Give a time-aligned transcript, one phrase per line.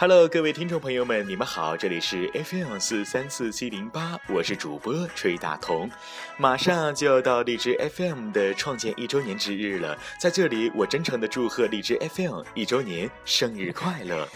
[0.00, 5.90] 哈喽各位听众朋友们，你们好，这里是 FM 四三四七零八，我是主播崔大同。
[6.38, 14.26] 马上就要到荔枝 FM 的创建一周年之日了，在这里，我真诚的祝贺荔枝 FM 一周年生日快乐。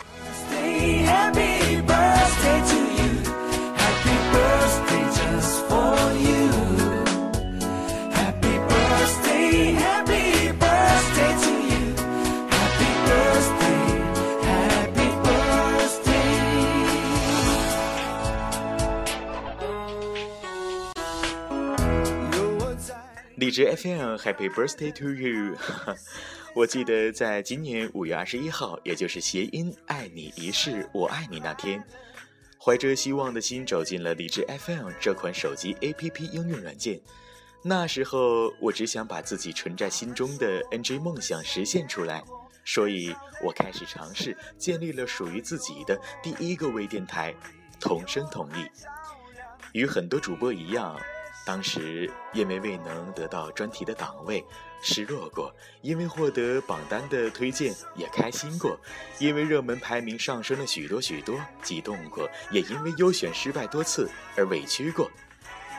[0.51, 3.09] Stay happy birthday to you,
[3.75, 6.44] happy birthday just for you.
[23.37, 25.56] 荔枝 FM Happy Birthday to you！
[26.55, 31.83] 我记得在今年五月二十一号，也就是谐音“爱你一世，我爱你”那天，
[32.62, 37.01] 怀着希望的心走进了荔枝 FM 这款手机 APP 应用软件。
[37.65, 42.23] 那时候，我只想把自己存在心中的 NG 梦想实现出来，
[42.65, 43.12] 所以
[43.43, 47.35] 我开始尝试建立了属于自己的第一个微电台——
[47.80, 48.65] 同声同意。
[49.73, 50.96] 与很多主播一样。
[51.46, 54.42] 当时因为未能得到专题的档位，
[54.82, 58.78] 失落过；因为获得榜单的推荐，也开心过；
[59.18, 65.10] 因为热门排名上升了许多许多，激动过；也因为优选失败多次而委屈过。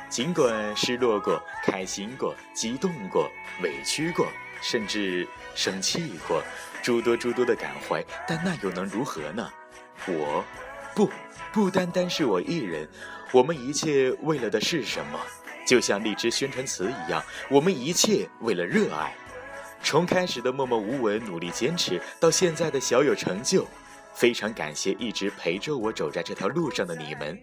[0.08, 3.27] 尽管失落过、开心过、激动过、
[3.63, 4.27] 委屈过，
[4.61, 6.43] 甚至生气过，
[6.83, 9.52] 诸多诸多的感怀，但那又能如何呢？
[10.05, 10.45] 我，
[10.93, 11.09] 不，
[11.52, 12.88] 不单单是我一人，
[13.31, 15.19] 我们一切为了的是什么？
[15.66, 19.13] 就像荔枝宣传词一样，我们一切为了热爱。
[19.83, 23.67] 从开始的默默无闻、努力坚持，到现在的小有成就，
[24.13, 27.39] 非常感谢一直陪着我走在这条路上的你们。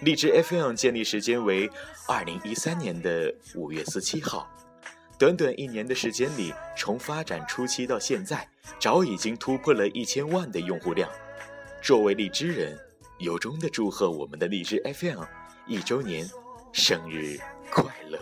[0.00, 1.68] 荔枝 FM 建立时间为
[2.06, 4.48] 二零一三年的五月十七号，
[5.18, 8.48] 短短一年的时间里，从发展初期到现在，
[8.80, 11.10] 早已经突破了一千万的用户量。
[11.82, 12.78] 作为荔枝人，
[13.18, 15.22] 由衷的祝贺我们的荔枝 FM
[15.66, 16.28] 一周年。
[16.72, 17.38] 生日
[17.70, 18.18] 快乐！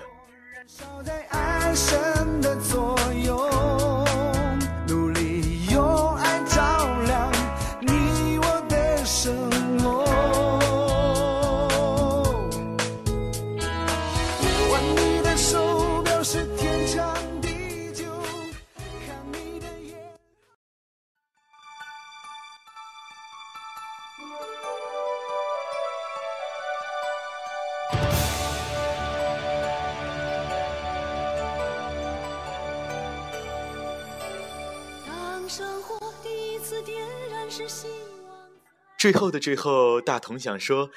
[38.99, 40.91] 最后的最后，大同想说，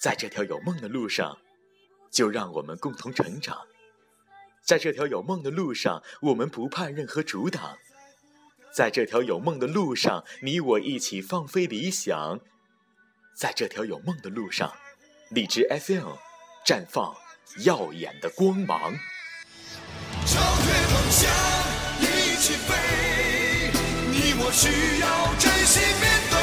[0.00, 1.38] 在这条有梦的路上，
[2.10, 3.66] 就让我们共同成长。
[4.62, 7.78] 在这条有梦的路上，我们不怕任何阻挡。
[8.72, 12.40] 在这条有梦的路上，你我一起放飞理想。
[13.36, 14.72] 在这条有梦的路上，
[15.30, 16.14] 荔枝 FM
[16.66, 17.14] 绽放
[17.58, 18.94] 耀眼的光芒。
[20.26, 21.30] 超越梦想，
[22.00, 23.03] 一起飞，
[24.36, 25.06] 我需要
[25.38, 26.34] 真心面对。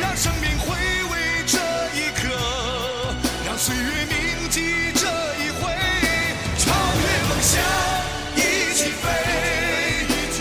[0.00, 0.74] 让生命回
[1.10, 1.58] 味这
[1.94, 2.28] 一刻，
[3.46, 5.06] 让岁月铭记这
[5.38, 5.70] 一回，
[6.58, 7.62] 超越梦想，
[8.36, 8.38] 一
[8.74, 9.04] 起飞。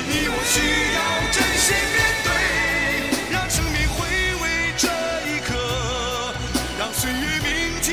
[0.09, 0.56] 你我需
[0.96, 1.00] 要
[1.31, 2.29] 真心面对，
[3.31, 3.97] 让生命回
[4.41, 4.44] 味
[4.78, 4.88] 这
[5.29, 5.50] 一刻，
[6.79, 7.88] 让岁月铭记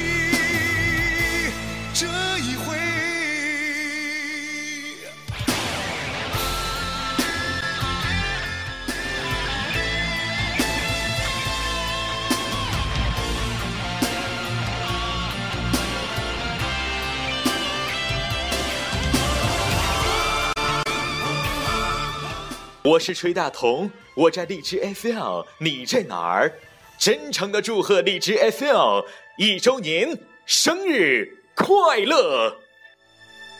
[22.84, 26.53] 我是崔大同，我在荔枝 FM，你在哪儿？
[26.99, 29.00] 真诚的祝贺荔枝 FM
[29.39, 32.55] 一周年生日快乐！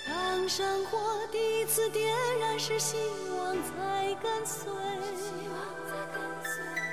[0.07, 0.99] 当生活
[1.33, 2.99] 第一次点燃，是希
[3.35, 4.71] 望在跟随；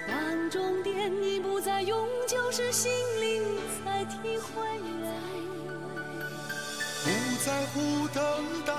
[0.07, 2.89] 当终点已不再永久，是心
[3.19, 3.43] 灵
[3.85, 4.61] 在体会。
[7.03, 7.09] 不
[7.43, 8.23] 在乎等
[8.63, 8.73] 待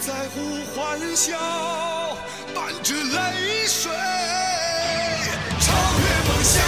[0.00, 0.40] 在乎
[0.74, 1.36] 欢笑
[2.54, 3.90] 伴着泪水。
[5.60, 6.62] 超越梦想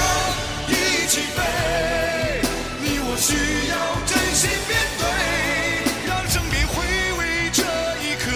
[0.68, 2.42] 一起飞
[2.82, 3.32] 你我需
[3.70, 3.74] 要
[4.06, 5.02] 真心面对
[6.06, 6.84] 让生命回
[7.18, 7.62] 味这
[8.04, 8.28] 一刻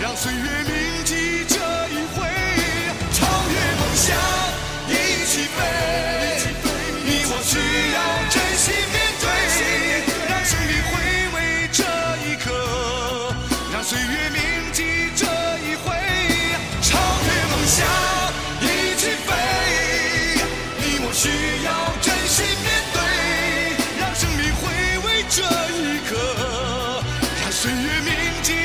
[0.00, 1.56] 让岁月铭记这
[1.88, 2.22] 一回
[3.12, 4.16] 超越梦想
[4.88, 5.91] 一起飞。
[27.80, 28.61] 越铭记